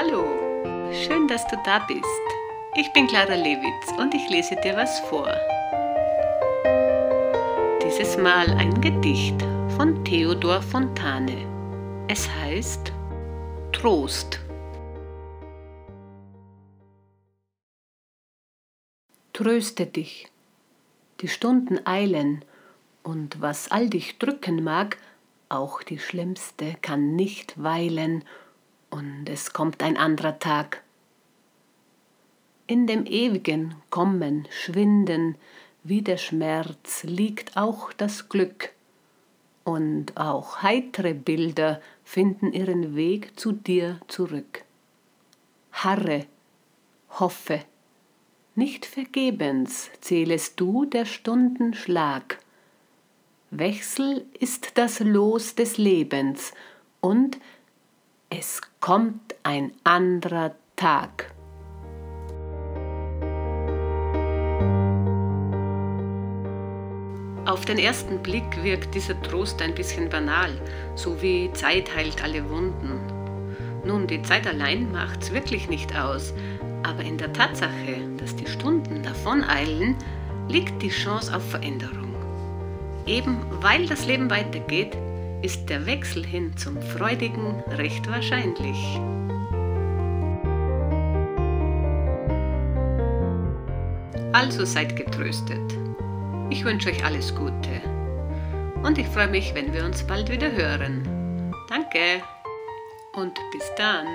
Hallo, 0.00 0.28
schön, 0.92 1.26
dass 1.26 1.44
du 1.48 1.56
da 1.64 1.80
bist. 1.80 2.04
Ich 2.76 2.92
bin 2.92 3.08
Clara 3.08 3.34
Lewitz 3.34 3.90
und 3.98 4.14
ich 4.14 4.28
lese 4.28 4.54
dir 4.54 4.76
was 4.76 5.00
vor. 5.00 5.26
Dieses 7.82 8.16
Mal 8.16 8.48
ein 8.50 8.80
Gedicht 8.80 9.42
von 9.76 10.04
Theodor 10.04 10.62
Fontane. 10.62 12.06
Es 12.06 12.30
heißt 12.30 12.92
Trost. 13.72 14.38
Tröste 19.32 19.86
dich. 19.86 20.28
Die 21.22 21.28
Stunden 21.28 21.84
eilen, 21.88 22.44
und 23.02 23.40
was 23.40 23.72
all 23.72 23.90
dich 23.90 24.18
drücken 24.18 24.62
mag, 24.62 24.96
auch 25.48 25.82
die 25.82 25.98
schlimmste 25.98 26.76
kann 26.82 27.16
nicht 27.16 27.60
weilen, 27.60 28.22
und 28.90 29.28
es 29.28 29.52
kommt 29.52 29.82
ein 29.82 29.96
anderer 29.96 30.38
Tag. 30.38 30.82
In 32.66 32.86
dem 32.86 33.06
ewigen 33.06 33.74
Kommen, 33.90 34.46
Schwinden, 34.50 35.36
wie 35.84 36.02
der 36.02 36.18
Schmerz 36.18 37.02
liegt 37.04 37.56
auch 37.56 37.92
das 37.92 38.28
Glück, 38.28 38.72
und 39.64 40.16
auch 40.16 40.62
heitere 40.62 41.12
Bilder 41.12 41.80
finden 42.02 42.52
ihren 42.52 42.96
Weg 42.96 43.38
zu 43.38 43.52
dir 43.52 44.00
zurück. 44.08 44.64
Harre, 45.72 46.26
hoffe, 47.10 47.60
nicht 48.54 48.86
vergebens 48.86 49.90
zählest 50.00 50.58
du 50.58 50.84
der 50.84 51.04
Stunden 51.04 51.74
Schlag. 51.74 52.38
Wechsel 53.50 54.26
ist 54.40 54.78
das 54.78 55.00
Los 55.00 55.54
des 55.54 55.78
Lebens 55.78 56.52
und 57.00 57.38
es 58.38 58.60
kommt 58.78 59.34
ein 59.42 59.72
anderer 59.82 60.54
Tag. 60.76 61.32
Auf 67.46 67.64
den 67.64 67.78
ersten 67.78 68.22
Blick 68.22 68.62
wirkt 68.62 68.94
dieser 68.94 69.20
Trost 69.22 69.60
ein 69.60 69.74
bisschen 69.74 70.08
banal, 70.08 70.50
so 70.94 71.20
wie 71.20 71.50
Zeit 71.52 71.92
heilt 71.96 72.22
alle 72.22 72.48
Wunden. 72.48 73.00
Nun, 73.84 74.06
die 74.06 74.22
Zeit 74.22 74.46
allein 74.46 74.92
macht's 74.92 75.32
wirklich 75.32 75.68
nicht 75.68 75.96
aus, 75.98 76.32
aber 76.84 77.02
in 77.02 77.18
der 77.18 77.32
Tatsache, 77.32 77.96
dass 78.18 78.36
die 78.36 78.46
Stunden 78.46 79.02
davoneilen, 79.02 79.96
liegt 80.48 80.80
die 80.80 80.90
Chance 80.90 81.34
auf 81.34 81.50
Veränderung. 81.50 82.14
Eben 83.04 83.38
weil 83.62 83.86
das 83.86 84.06
Leben 84.06 84.30
weitergeht, 84.30 84.96
ist 85.42 85.68
der 85.68 85.86
Wechsel 85.86 86.24
hin 86.24 86.56
zum 86.56 86.80
Freudigen 86.80 87.62
recht 87.68 88.08
wahrscheinlich. 88.10 88.98
Also 94.32 94.64
seid 94.64 94.96
getröstet. 94.96 95.76
Ich 96.50 96.64
wünsche 96.64 96.90
euch 96.90 97.04
alles 97.04 97.34
Gute. 97.34 97.80
Und 98.82 98.98
ich 98.98 99.06
freue 99.08 99.28
mich, 99.28 99.54
wenn 99.54 99.72
wir 99.72 99.84
uns 99.84 100.02
bald 100.02 100.30
wieder 100.30 100.50
hören. 100.52 101.52
Danke 101.68 102.22
und 103.14 103.34
bis 103.52 103.64
dann. 103.76 104.06